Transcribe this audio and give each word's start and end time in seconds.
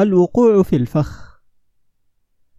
الوقوع 0.00 0.62
في 0.62 0.76
الفخ 0.76 1.40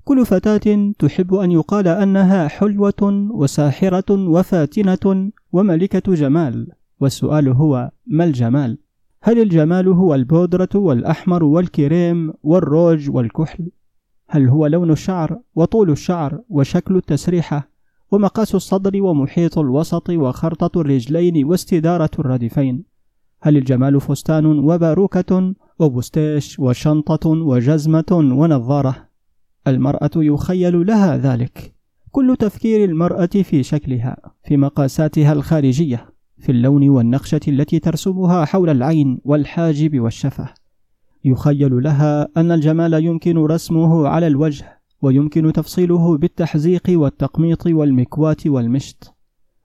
كل 0.04 0.26
فتاة 0.26 0.92
تحب 1.00 1.34
أن 1.34 1.52
يقال 1.52 1.88
أنها 1.88 2.48
حلوة 2.48 3.30
وساحرة 3.32 4.30
وفاتنة 4.30 5.32
وملكة 5.52 6.14
جمال 6.14 6.68
والسؤال 7.00 7.48
هو 7.50 7.92
ما 8.08 8.24
الجمال؟ 8.24 8.78
هل 9.22 9.40
الجمال 9.40 9.88
هو 9.88 10.16
البودرة 10.16 10.70
والأحمر 10.76 11.44
والكريم 11.44 12.34
والروج 12.44 13.10
والكحل؟ 13.10 13.72
هل 14.28 14.50
هو 14.50 14.68
لون 14.68 14.92
الشعر 14.92 15.40
وطول 15.56 15.92
الشعر 15.92 16.40
وشكل 16.50 16.96
التسريحة 16.96 17.70
ومقاس 18.12 18.56
الصدر 18.56 19.02
ومحيط 19.02 19.58
الوسط 19.60 20.10
وخرطة 20.10 20.82
الرجلين 20.82 21.46
واستدارة 21.46 22.12
الردفين؟ 22.20 22.91
هل 23.44 23.58
الجمال 23.58 24.02
فستان 24.02 24.46
وباروكة 24.46 25.54
وبستاش 25.80 26.60
وشنطة 26.60 27.30
وجزمة 27.30 28.06
ونظارة؟ 28.12 29.08
المرأة 29.68 30.12
يخيل 30.16 30.88
لها 30.88 31.18
ذلك. 31.18 31.74
كل 32.12 32.36
تفكير 32.40 32.86
المرأة 32.90 33.26
في 33.26 33.64
شكلها 33.64 34.18
في 34.44 34.58
مقاساتها 34.58 35.34
الخارجية 35.34 36.06
في 36.38 36.52
اللون 36.52 36.90
والنقشة 36.90 37.40
التي 37.48 37.80
ترسمها 37.80 38.46
حول 38.46 38.70
العين 38.70 39.20
والحاجب 39.26 40.00
والشفة. 40.00 40.54
يخيل 41.26 41.84
لها 41.84 42.28
أن 42.38 42.52
الجمال 42.52 42.94
يمكن 42.94 43.38
رسمه 43.38 44.08
على 44.08 44.28
الوجه 44.28 44.82
ويمكن 45.02 45.54
تفصيله 45.54 46.18
بالتحزيق 46.18 46.84
والتقميط 46.90 47.68
والمكواة 47.68 48.38
والمشط. 48.46 49.16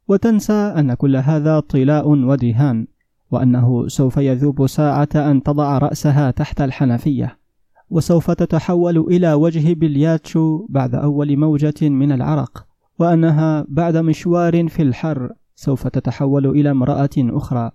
وتنسى 0.09 0.53
أن 0.53 0.95
كل 0.95 1.17
هذا 1.17 1.61
طلاء 1.61 2.09
ودهان. 2.09 2.87
وأنه 3.30 3.89
سوف 3.89 4.16
يذوب 4.16 4.66
ساعة 4.66 5.09
أن 5.15 5.43
تضع 5.43 5.79
رأسها 5.79 6.30
تحت 6.30 6.61
الحنفية 6.61 7.39
وسوف 7.91 8.30
تتحول 8.30 8.98
إلى 8.98 9.33
وجه 9.33 9.75
بلياتشو 9.75 10.67
بعد 10.69 10.95
أول 10.95 11.37
موجة 11.37 11.89
من 11.89 12.12
العرق 12.12 12.67
وأنها 12.98 13.65
بعد 13.69 13.97
مشوار 13.97 14.69
في 14.69 14.83
الحر 14.83 15.31
سوف 15.55 15.89
تتحول 15.89 16.47
إلى 16.47 16.70
امرأة 16.70 17.11
أخرى. 17.19 17.70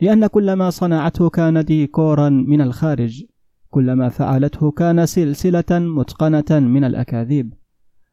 لأن 0.00 0.26
كل 0.26 0.52
ما 0.52 0.70
صنعته 0.70 1.28
كان 1.28 1.64
ديكورا 1.64 2.28
من 2.28 2.60
الخارج 2.60 3.24
كل 3.70 3.92
ما 3.92 4.08
فعلته 4.08 4.70
كان 4.70 5.06
سلسلة 5.06 5.64
متقنة 5.70 6.60
من 6.60 6.84
الأكاذيب 6.84 7.54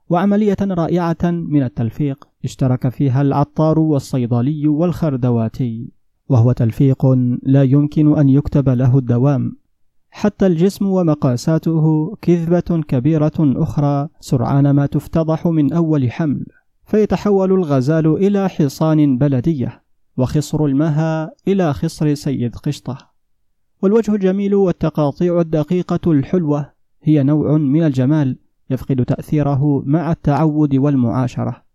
وعملية 0.10 0.58
رائعة 0.62 1.18
من 1.24 1.64
التلفيق 1.64 2.28
اشترك 2.44 2.90
فيها 2.90 3.22
العطار 3.22 3.80
والصيدلي 3.80 4.68
والخردواتي. 4.68 5.97
وهو 6.30 6.52
تلفيق 6.52 7.06
لا 7.44 7.64
يمكن 7.64 8.18
أن 8.18 8.30
يكتب 8.30 8.70
له 8.70 8.98
الدوام. 8.98 9.58
حتى 10.12 10.48
الجسم 10.48 10.86
ومقاساته 10.86 12.16
كذبة 12.22 12.84
كبيرة 12.88 13.34
أخرى 13.40 14.08
سرعان 14.20 14.70
ما 14.70 14.86
تفتضح 14.86 15.48
من 15.48 15.74
أول 15.74 16.12
حمل 16.12 16.46
فيتحول 16.86 17.54
الغزال 17.54 18.08
إلى 18.08 18.50
حصان 18.50 19.18
بلدية 19.18 19.84
وخصر 20.18 20.66
المها 20.66 21.32
إلى 21.48 21.74
خصر 21.74 22.14
سيد 22.14 22.56
قشطة. 22.56 22.98
والوجه 23.82 24.16
الجميل 24.16 24.56
والتقاطيع 24.56 25.42
الدقيقة 25.42 26.12
الحلوة 26.12 26.72
هي 27.04 27.24
نوع 27.24 27.58
من 27.58 27.84
الجمال 27.84 28.38
يفقد 28.70 29.06
تأثيره 29.06 29.84
مع 29.86 30.12
التعود 30.12 30.76
والمعاشرة. 30.76 31.67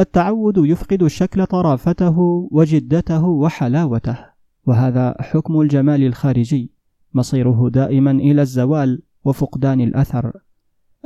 التعود 0.00 0.58
يفقد 0.58 1.02
الشكل 1.02 1.46
طرافته 1.46 2.18
وجدته 2.50 3.24
وحلاوته 3.24 4.18
وهذا 4.66 5.14
حكم 5.20 5.60
الجمال 5.60 6.02
الخارجي 6.02 6.70
مصيره 7.14 7.68
دائما 7.68 8.10
إلى 8.10 8.42
الزوال 8.42 9.02
وفقدان 9.24 9.80
الأثر. 9.80 10.32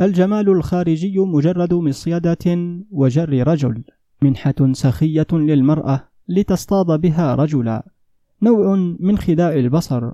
الجمال 0.03 0.48
الخارجي 0.48 1.19
مجرد 1.19 1.75
مصيدة 1.75 2.59
وجر 2.91 3.47
رجل 3.47 3.84
منحة 4.23 4.73
سخية 4.73 5.27
للمرأة 5.33 6.08
لتصطاد 6.29 7.01
بها 7.01 7.35
رجلا 7.35 7.86
نوع 8.42 8.77
من 9.01 9.18
خداع 9.18 9.53
البصر. 9.55 10.13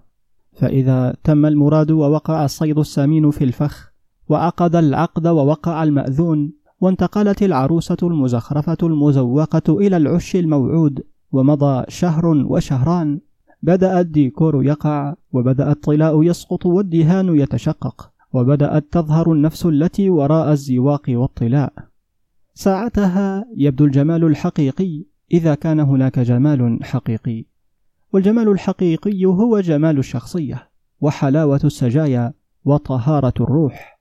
فإذا 0.53 1.17
تم 1.25 1.47
المراد 1.47 1.91
ووقع 1.91 2.45
الصيد 2.45 2.79
السمين 2.79 3.31
في 3.31 3.45
الفخ 3.45 3.93
وعقد 4.29 4.77
العقد 4.77 5.27
ووقع 5.27 5.83
المأذون 5.83 6.53
وانتقلت 6.83 7.43
العروسة 7.43 7.97
المزخرفة 8.03 8.77
المزوقة 8.83 9.63
إلى 9.69 9.97
العش 9.97 10.37
الموعود 10.37 11.03
ومضى 11.33 11.85
شهر 11.89 12.27
وشهران. 12.27 13.21
بدأ 13.63 14.01
الديكور 14.01 14.65
يقع 14.65 15.15
وبدأ 15.33 15.71
الطلاء 15.71 16.23
يسقط 16.23 16.67
والدهان 16.67 17.37
يتشقق 17.37 18.11
وبدأت 18.33 18.85
تظهر 18.91 19.33
النفس 19.33 19.67
التي 19.67 20.11
وراء 20.11 20.53
الزواق 20.53 21.03
والطلاء. 21.09 21.73
ساعتها 22.55 23.45
يبدو 23.57 23.85
الجمال 23.85 24.25
الحقيقي 24.25 25.05
إذا 25.33 25.55
كان 25.55 25.81
هناك 25.81 26.19
جمال 26.19 26.79
حقيقي. 26.83 27.45
والجمال 28.13 28.49
الحقيقي 28.49 29.25
هو 29.25 29.61
جمال 29.61 29.99
الشخصية 29.99 30.69
وحلاوة 31.01 31.61
السجايا 31.65 32.33
وطهارة 32.65 33.35
الروح. 33.41 33.92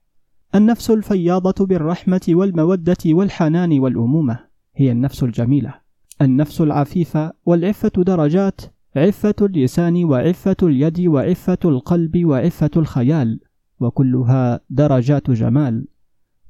النفس 0.54 0.90
الفياضة 0.90 1.66
بالرحمة 1.66 2.20
والمودة 2.28 2.96
والحنان 3.06 3.78
والأمومة 3.78 4.38
هي 4.76 4.92
النفس 4.92 5.22
الجميلة. 5.22 5.74
النفس 6.22 6.60
العفيفة 6.60 7.32
والعفة 7.46 7.92
درجات 7.96 8.60
عفة 8.96 9.34
اللسان 9.42 10.04
وعفة 10.04 10.56
اليد 10.62 11.00
وعفة 11.00 11.58
القلب 11.64 12.24
وعفة 12.26 12.70
الخيال 12.76 13.40
وكلها 13.80 14.60
درجات 14.70 15.30
جمال. 15.30 15.86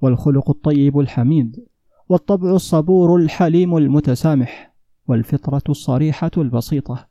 والخلق 0.00 0.50
الطيب 0.50 0.98
الحميد 0.98 1.64
والطبع 2.08 2.50
الصبور 2.50 3.16
الحليم 3.16 3.76
المتسامح 3.76 4.74
والفطرة 5.08 5.62
الصريحة 5.68 6.30
البسيطة 6.36 7.08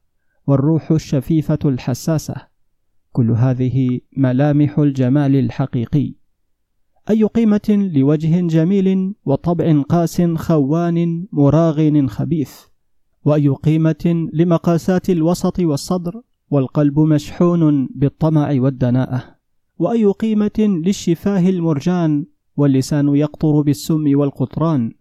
والروح 0.48 0.92
الشفيفة 0.92 1.60
الحساسة. 1.66 2.36
كل 3.12 3.32
هذه 3.32 4.00
ملامح 4.18 4.80
الجمال 4.80 5.36
الحقيقي. 5.36 6.21
أي 7.10 7.24
قيمة 7.24 7.90
لوجه 7.94 8.48
جميل 8.48 9.14
وطبع 9.26 9.82
قاس 9.82 10.22
خوان 10.22 11.28
مراغن 11.32 12.10
خبيث؟ 12.10 12.52
وأي 13.26 13.50
قيمة 13.50 14.28
لمقاسات 14.34 15.10
الوسط 15.10 15.60
والصدر 15.60 16.22
والقلب 16.52 17.00
مشحون 17.00 17.90
بالطمع 17.96 18.52
والدناءة؟ 18.52 19.36
وأي 19.80 20.06
قيمة 20.06 20.52
للشفاه 20.86 21.50
المرجان 21.50 22.26
واللسان 22.58 23.16
يقطر 23.16 23.62
بالسم 23.62 24.20
والقطران؟ 24.20 24.92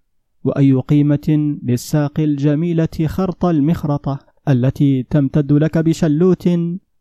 وأي 0.44 0.72
قيمة 0.72 1.56
للساق 1.62 2.20
الجميلة 2.20 3.06
خرط 3.06 3.44
المخرطة 3.44 4.18
التي 4.48 5.02
تمتد 5.02 5.52
لك 5.52 5.78
بشلوت 5.78 6.48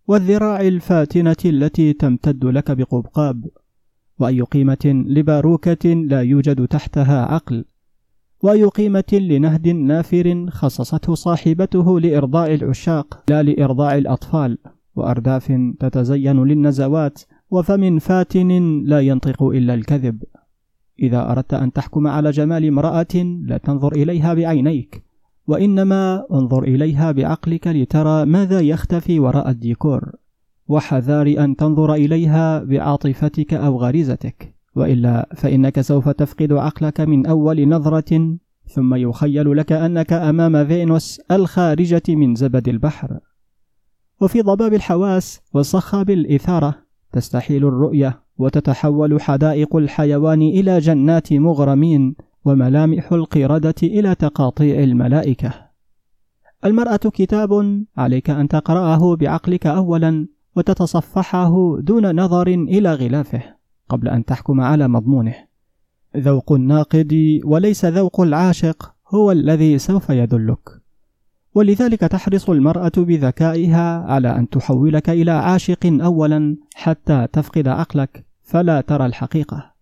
والذراع 0.07 0.61
الفاتنة 0.61 1.35
التي 1.45 1.93
تمتد 1.93 2.45
لك 2.45 2.71
بقبقاب؟ 2.71 3.49
وأي 4.19 4.41
قيمة 4.41 5.03
لباروكة 5.07 5.93
لا 5.93 6.21
يوجد 6.21 6.67
تحتها 6.67 7.25
عقل 7.25 7.65
وأي 8.41 8.63
قيمة 8.63 9.03
لنهد 9.13 9.67
نافر 9.67 10.45
خصصته 10.49 11.15
صاحبته 11.15 11.99
لإرضاء 11.99 12.53
العشاق 12.53 13.23
لا 13.29 13.43
لإرضاع 13.43 13.97
الأطفال 13.97 14.57
وأرداف 14.95 15.53
تتزين 15.79 16.43
للنزوات 16.43 17.19
وفم 17.51 17.99
فاتن 17.99 18.81
لا 18.85 18.99
ينطق 18.99 19.43
إلا 19.43 19.73
الكذب. 19.73 20.23
إذا 20.99 21.31
أردت 21.31 21.53
أن 21.53 21.71
تحكم 21.71 22.07
على 22.07 22.31
جمال 22.31 22.65
امرأة 22.65 23.15
لا 23.45 23.57
تنظر 23.57 23.91
إليها 23.91 24.33
بعينيك 24.33 25.03
وإنما 25.47 26.25
انظر 26.31 26.63
إليها 26.63 27.11
بعقلك 27.11 27.67
لترى 27.67 28.25
ماذا 28.25 28.59
يختفي 28.59 29.19
وراء 29.19 29.49
الديكور. 29.49 30.11
وحذار 30.69 31.35
أن 31.37 31.55
تنظر 31.55 31.93
إليها 31.93 32.63
بعاطفتك 32.63 33.53
أو 33.53 33.77
غريزتك 33.77 34.55
وإلا 34.75 35.29
فإنك 35.35 35.81
سوف 35.81 36.09
تفقد 36.09 36.53
عقلك 36.53 37.01
من 37.01 37.25
أول 37.25 37.69
نظرة 37.69 38.37
ثم 38.65 38.95
يخيل 38.95 39.57
لك 39.57 39.71
أنك 39.71 40.13
أمام 40.13 40.65
فينوس 40.67 41.21
الخارجة 41.31 42.03
من 42.07 42.35
زبد 42.35 42.69
البحر. 42.69 43.19
وفي 44.21 44.41
ضباب 44.41 44.73
الحواس 44.73 45.41
وصخب 45.53 46.09
الإثارة 46.09 46.75
تستحيل 47.11 47.67
الرؤية 47.67 48.23
وتتحول 48.37 49.21
حدائق 49.21 49.75
الحيوان 49.75 50.41
إلى 50.41 50.79
جنات 50.79 51.33
مغرمين 51.33 52.15
وملامح 52.45 53.13
القردة 53.13 53.75
إلى 53.83 54.15
تقاطيع 54.15 54.83
الملائكة. 54.83 55.53
المرأة 56.65 56.97
كتاب 56.97 57.49
عليك 57.97 58.29
أن 58.29 58.47
تقرأه 58.47 59.15
بعقلك 59.15 59.67
أولا 59.67 60.27
وتتصفحه 60.55 61.77
دون 61.79 62.15
نظر 62.15 62.47
إلى 62.47 62.93
غلافه 62.93 63.43
قبل 63.89 64.07
أن 64.07 64.25
تحكم 64.25 64.61
على 64.61 64.87
مضمونه. 64.87 65.35
ذوق 66.17 66.51
الناقد 66.51 67.41
وليس 67.45 67.85
ذوق 67.85 68.21
العاشق 68.21 68.93
هو 69.07 69.31
الذي 69.31 69.77
سوف 69.77 70.09
يدلك. 70.09 70.69
ولذلك 71.55 71.99
تحرص 71.99 72.49
المرأة 72.49 72.91
بذكائها 72.97 73.99
على 73.99 74.35
أن 74.35 74.49
تحولك 74.49 75.09
إلى 75.09 75.31
عاشق 75.31 75.85
أولا 75.85 76.57
حتى 76.75 77.27
تفقد 77.33 77.67
عقلك 77.67 78.25
فلا 78.43 78.81
ترى 78.81 79.05
الحقيقة. 79.05 79.73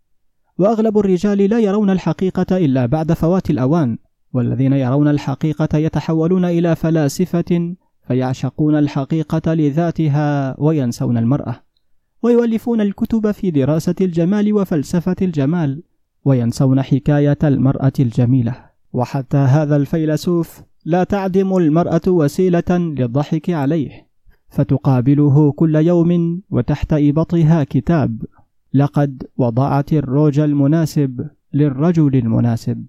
وأغلب 0.57 0.97
الرجال 0.97 1.37
لا 1.37 1.59
يرون 1.59 1.89
الحقيقة 1.89 2.57
إلا 2.57 2.85
بعد 2.85 3.13
فوات 3.13 3.49
الأوان 3.49 3.97
والذين 4.33 4.73
يرون 4.73 5.07
الحقيقة 5.07 5.77
يتحولون 5.77 6.45
إلى 6.45 6.75
فلاسفة 6.75 7.75
فيعشقون 8.07 8.75
الحقيقة 8.75 9.53
لذاتها 9.53 10.55
وينسون 10.59 11.17
المرأة 11.17 11.63
ويؤلفون 12.23 12.81
الكتب 12.81 13.31
في 13.31 13.51
دراسة 13.51 13.95
الجمال 14.01 14.53
وفلسفة 14.53 15.15
الجمال 15.21 15.83
وينسون 16.25 16.81
حكاية 16.81 17.37
المرأة 17.43 17.93
الجميلة. 17.99 18.67
وحتى 18.93 19.37
هذا 19.37 19.75
الفيلسوف 19.75 20.61
لا 20.85 21.03
تعدم 21.03 21.57
المرأة 21.57 22.01
وسيلة 22.07 22.63
للضحك 22.69 23.49
عليه 23.49 24.07
فتقابله 24.49 25.51
كل 25.51 25.75
يوم 25.75 26.41
وتحت 26.49 26.93
إبطها 26.93 27.63
كتاب 27.63 28.23
لقد 28.73 29.23
وضعت 29.37 29.93
الروج 29.93 30.39
المناسب 30.39 31.27
للرجل 31.53 32.15
المناسب 32.15 32.85